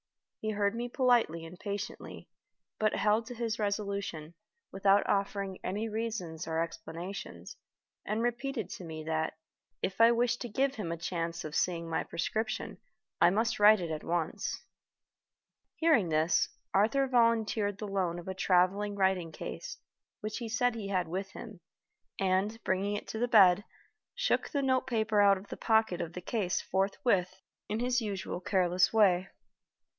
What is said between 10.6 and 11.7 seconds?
him a chance of